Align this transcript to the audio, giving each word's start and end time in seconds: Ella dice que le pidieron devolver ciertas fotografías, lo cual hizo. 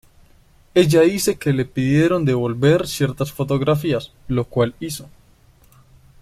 Ella 0.73 1.01
dice 1.01 1.37
que 1.37 1.53
le 1.53 1.63
pidieron 1.63 2.25
devolver 2.25 2.87
ciertas 2.87 3.31
fotografías, 3.31 4.11
lo 4.27 4.45
cual 4.45 4.73
hizo. 4.79 5.07